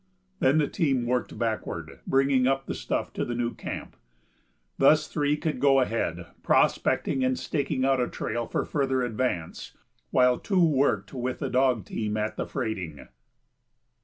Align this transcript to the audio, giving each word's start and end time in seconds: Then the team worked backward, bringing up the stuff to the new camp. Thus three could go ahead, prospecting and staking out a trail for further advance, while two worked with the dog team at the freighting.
Then 0.39 0.57
the 0.57 0.67
team 0.67 1.05
worked 1.05 1.37
backward, 1.37 1.99
bringing 2.07 2.47
up 2.47 2.65
the 2.65 2.73
stuff 2.73 3.13
to 3.13 3.23
the 3.23 3.35
new 3.35 3.53
camp. 3.53 3.95
Thus 4.79 5.07
three 5.07 5.37
could 5.37 5.59
go 5.59 5.79
ahead, 5.79 6.25
prospecting 6.41 7.23
and 7.23 7.37
staking 7.37 7.85
out 7.85 8.01
a 8.01 8.07
trail 8.07 8.47
for 8.47 8.65
further 8.65 9.03
advance, 9.03 9.77
while 10.09 10.39
two 10.39 10.65
worked 10.65 11.13
with 11.13 11.37
the 11.37 11.51
dog 11.51 11.85
team 11.85 12.17
at 12.17 12.35
the 12.35 12.47
freighting. 12.47 13.09